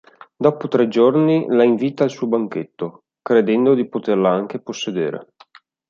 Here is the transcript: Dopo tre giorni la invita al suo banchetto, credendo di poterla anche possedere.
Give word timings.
Dopo 0.35 0.67
tre 0.67 0.87
giorni 0.87 1.45
la 1.49 1.63
invita 1.63 2.03
al 2.03 2.09
suo 2.09 2.25
banchetto, 2.25 3.03
credendo 3.21 3.75
di 3.75 3.87
poterla 3.87 4.31
anche 4.31 4.59
possedere. 4.59 5.27